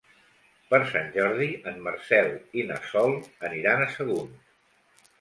Per 0.71 0.79
Sant 0.93 1.11
Jordi 1.17 1.51
en 1.73 1.77
Marcel 1.89 2.33
i 2.63 2.67
na 2.73 2.81
Sol 2.89 3.17
aniran 3.51 3.89
a 3.89 3.91
Sagunt. 3.99 4.39